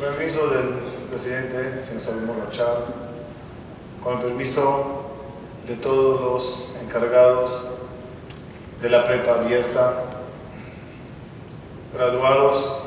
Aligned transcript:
presidente, 0.00 1.80
señor 1.80 2.00
Salomón 2.00 2.36
Rochar, 2.46 2.84
con 4.02 4.16
el 4.16 4.24
permiso 4.24 5.04
de 5.66 5.76
todos 5.76 6.20
los 6.20 6.82
encargados 6.82 7.68
de 8.80 8.88
la 8.88 9.04
prepa 9.04 9.32
abierta, 9.32 10.04
graduados, 11.94 12.82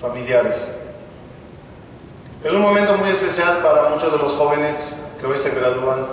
familiares. 0.00 0.80
Es 2.42 2.50
un 2.50 2.62
momento 2.62 2.96
muy 2.96 3.10
especial 3.10 3.58
para 3.58 3.90
muchos 3.90 4.10
de 4.10 4.18
los 4.18 4.32
jóvenes 4.32 5.12
que 5.20 5.26
hoy 5.26 5.38
se 5.38 5.54
gradúan, 5.54 6.06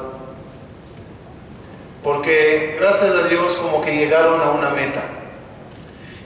porque 2.03 2.77
gracias 2.79 3.15
a 3.15 3.27
Dios 3.27 3.55
como 3.55 3.81
que 3.81 3.95
llegaron 3.95 4.41
a 4.41 4.51
una 4.51 4.69
meta, 4.69 5.01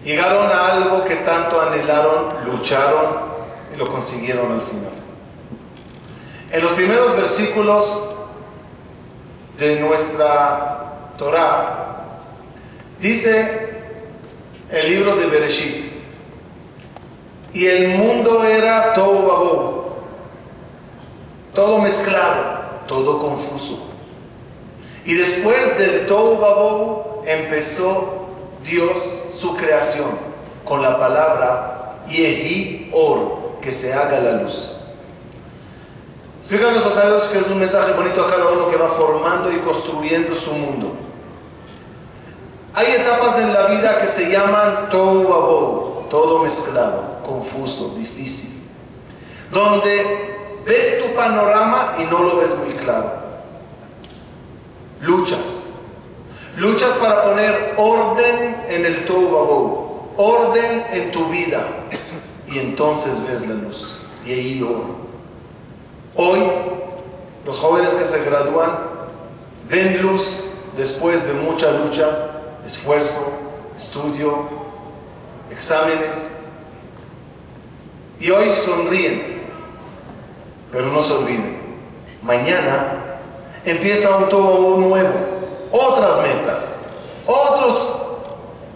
llegaron 0.04 0.48
a 0.48 0.74
algo 0.74 1.06
que 1.06 1.16
tanto 1.18 1.62
anhelaron, 1.62 2.34
lucharon 2.48 3.31
y 3.74 3.78
lo 3.78 3.90
consiguieron 3.90 4.52
al 4.52 4.62
final. 4.62 4.92
En 6.52 6.64
los 6.64 6.74
primeros 6.74 7.16
versículos 7.16 8.10
de 9.58 9.80
nuestra 9.80 11.14
Torah 11.18 12.20
dice 13.00 13.70
el 14.70 14.90
libro 14.90 15.16
de 15.16 15.26
Bereshit, 15.28 15.92
y 17.54 17.68
el 17.68 17.98
mundo 17.98 18.44
era 18.44 18.94
todo 18.94 19.82
todo 21.54 21.80
mezclado, 21.80 22.62
todo 22.88 23.20
confuso. 23.20 23.80
Y 25.06 25.14
después 25.14 25.78
del 25.78 26.06
todo 26.06 27.24
empezó 27.26 28.28
Dios 28.64 29.26
su 29.38 29.56
creación 29.56 30.10
con 30.64 30.82
la 30.82 30.98
palabra 30.98 32.04
Yehi 32.08 32.90
Or, 32.94 33.41
que 33.62 33.72
se 33.72 33.94
haga 33.94 34.20
la 34.20 34.42
luz. 34.42 34.78
Explican 36.40 36.74
los 36.74 36.84
sabios 36.94 37.26
que 37.28 37.38
es 37.38 37.48
un 37.48 37.60
mensaje 37.60 37.94
bonito 37.94 38.26
a 38.26 38.30
cada 38.30 38.50
uno 38.50 38.70
que 38.70 38.76
va 38.76 38.90
formando 38.90 39.52
y 39.52 39.58
construyendo 39.58 40.36
su 40.36 40.52
mundo. 40.52 40.92
Hay 42.74 42.88
etapas 42.94 43.38
en 43.38 43.54
la 43.54 43.68
vida 43.68 44.00
que 44.02 44.08
se 44.08 44.32
llaman 44.32 44.90
todo 44.90 46.08
todo 46.10 46.40
mezclado, 46.40 47.20
confuso, 47.26 47.94
difícil, 47.96 48.62
donde 49.52 50.60
ves 50.66 51.02
tu 51.02 51.16
panorama 51.16 51.96
y 52.00 52.04
no 52.04 52.24
lo 52.24 52.38
ves 52.38 52.58
muy 52.58 52.74
claro. 52.74 53.22
Luchas, 55.00 55.70
luchas 56.58 56.94
para 56.96 57.24
poner 57.24 57.76
orden 57.78 58.66
en 58.68 58.86
el 58.86 59.06
todo 59.06 59.92
orden 60.18 60.86
en 60.92 61.12
tu 61.12 61.26
vida, 61.28 61.66
y 62.52 62.60
entonces 62.60 63.26
ves 63.28 63.48
la 63.48 63.56
luz. 63.56 64.02
Y 64.26 64.34
ahí 64.34 64.62
oro. 64.62 64.96
Hoy, 66.16 66.40
los 67.46 67.58
jóvenes 67.58 67.94
que 67.94 68.06
se 68.06 68.24
gradúan 68.26 68.78
ven 69.70 70.02
luz 70.02 70.50
después 70.76 71.26
de 71.26 71.34
mucha 71.34 71.72
lucha, 71.72 72.08
esfuerzo, 72.66 73.32
estudio, 73.76 74.50
exámenes. 75.50 76.38
Y 78.20 78.30
hoy 78.30 78.50
sonríen, 78.54 79.42
pero 80.72 80.88
no 80.88 81.02
se 81.02 81.14
olviden. 81.14 81.60
Mañana 82.22 83.18
empieza 83.66 84.16
un 84.18 84.30
todo 84.30 84.78
nuevo, 84.78 85.14
otras 85.72 86.22
metas, 86.22 86.80
otros 87.26 87.96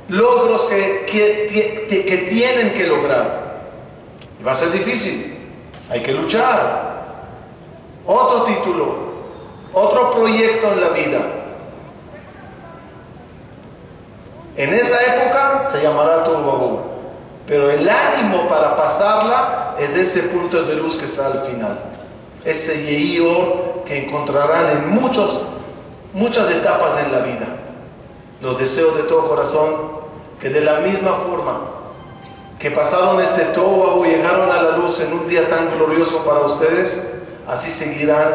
logros 0.08 0.64
que, 0.64 1.06
que, 1.08 2.06
que 2.06 2.18
tienen 2.30 2.74
que 2.74 2.88
lograr. 2.88 3.45
Va 4.46 4.52
a 4.52 4.56
ser 4.56 4.72
difícil. 4.72 5.38
Hay 5.90 6.02
que 6.02 6.14
luchar. 6.14 6.96
Otro 8.08 8.44
título, 8.44 8.96
otro 9.74 10.12
proyecto 10.12 10.72
en 10.72 10.82
la 10.82 10.90
vida. 10.90 11.20
En 14.56 14.74
esa 14.74 15.02
época 15.02 15.62
se 15.62 15.82
llamará 15.82 16.24
Turbabu. 16.24 16.80
Pero 17.48 17.70
el 17.70 17.88
ánimo 17.88 18.48
para 18.48 18.76
pasarla 18.76 19.76
es 19.80 19.96
ese 19.96 20.24
punto 20.24 20.64
de 20.64 20.76
luz 20.76 20.96
que 20.96 21.06
está 21.06 21.28
al 21.28 21.40
final. 21.42 21.80
Ese 22.44 22.84
Yehior 22.86 23.84
que 23.86 24.06
encontrarán 24.06 24.70
en 24.72 24.90
muchos, 24.90 25.44
muchas 26.14 26.50
etapas 26.52 27.00
en 27.04 27.12
la 27.12 27.20
vida. 27.20 27.48
Los 28.42 28.58
deseos 28.58 28.96
de 28.98 29.04
todo 29.04 29.28
corazón 29.28 29.96
que 30.40 30.50
de 30.50 30.62
la 30.62 30.80
misma 30.80 31.12
forma 31.12 31.60
que 32.66 32.72
pasaron 32.72 33.22
este 33.22 33.44
todo 33.54 34.04
y 34.04 34.10
llegaron 34.10 34.50
a 34.50 34.60
la 34.60 34.78
luz 34.78 35.00
en 35.00 35.14
un 35.14 35.28
día 35.28 35.48
tan 35.48 35.78
glorioso 35.78 36.26
para 36.26 36.40
ustedes, 36.40 37.14
así 37.48 37.70
seguirán 37.70 38.34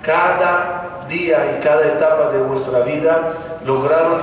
cada 0.00 1.04
día 1.06 1.54
y 1.54 1.62
cada 1.62 1.86
etapa 1.86 2.30
de 2.30 2.40
vuestra 2.40 2.78
vida, 2.80 3.34
lograron, 3.66 4.22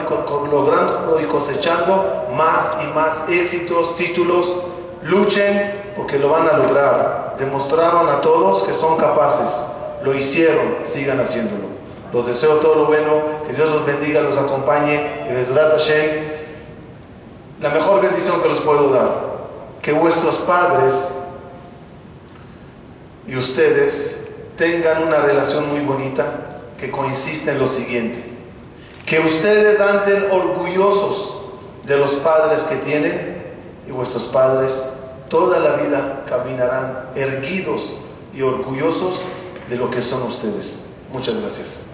logrando 0.50 1.20
y 1.22 1.26
cosechando 1.26 2.26
más 2.36 2.80
y 2.84 2.96
más 2.96 3.30
éxitos, 3.30 3.96
títulos. 3.96 4.64
Luchen 5.04 5.94
porque 5.96 6.18
lo 6.18 6.30
van 6.30 6.50
a 6.50 6.54
lograr. 6.54 7.36
Demostraron 7.38 8.10
a 8.10 8.22
todos 8.22 8.64
que 8.64 8.74
son 8.74 8.98
capaces. 8.98 9.68
Lo 10.02 10.16
hicieron, 10.16 10.78
sigan 10.82 11.20
haciéndolo. 11.20 11.68
Los 12.12 12.26
deseo 12.26 12.56
todo 12.56 12.74
lo 12.74 12.86
bueno, 12.86 13.12
que 13.46 13.54
Dios 13.54 13.70
los 13.70 13.86
bendiga, 13.86 14.22
los 14.22 14.38
acompañe 14.38 15.28
y 15.30 15.34
les 15.34 15.54
Hashem 15.54 16.34
la 17.62 17.70
mejor 17.70 18.02
bendición 18.02 18.42
que 18.42 18.50
los 18.50 18.60
puedo 18.60 18.90
dar, 18.90 19.35
que 19.86 19.94
vuestros 19.94 20.38
padres 20.38 21.12
y 23.28 23.36
ustedes 23.36 24.32
tengan 24.58 25.04
una 25.04 25.20
relación 25.20 25.70
muy 25.70 25.82
bonita 25.82 26.60
que 26.76 26.90
consiste 26.90 27.52
en 27.52 27.60
lo 27.60 27.68
siguiente, 27.68 28.20
que 29.06 29.20
ustedes 29.20 29.80
anden 29.80 30.26
orgullosos 30.32 31.36
de 31.86 31.98
los 31.98 32.16
padres 32.16 32.64
que 32.64 32.78
tienen 32.78 33.54
y 33.88 33.92
vuestros 33.92 34.24
padres 34.24 34.94
toda 35.30 35.60
la 35.60 35.74
vida 35.76 36.24
caminarán 36.26 37.12
erguidos 37.14 37.98
y 38.34 38.42
orgullosos 38.42 39.22
de 39.70 39.76
lo 39.76 39.92
que 39.92 40.02
son 40.02 40.24
ustedes. 40.24 40.96
Muchas 41.14 41.36
gracias. 41.36 41.85